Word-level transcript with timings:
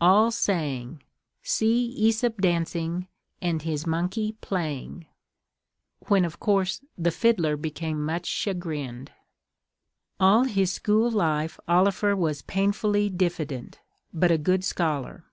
all 0.00 0.30
saying, 0.30 1.02
'See 1.42 1.98
Æsop 2.00 2.36
dancing 2.36 3.08
and 3.42 3.62
his 3.62 3.88
monkey 3.88 4.36
playing;'" 4.40 5.06
when, 6.06 6.24
of 6.24 6.38
course, 6.38 6.80
the 6.96 7.10
fiddler 7.10 7.56
became 7.56 8.06
much 8.06 8.24
chagrined. 8.28 9.10
[Illustration: 10.20 10.20
OLIVER 10.20 10.20
GOLDSMITH.] 10.44 10.50
All 10.50 10.54
his 10.54 10.72
school 10.72 11.10
life 11.10 11.60
Oliver 11.66 12.14
was 12.14 12.42
painfully 12.42 13.08
diffident, 13.10 13.80
but 14.14 14.30
a 14.30 14.38
good 14.38 14.62
scholar. 14.62 15.24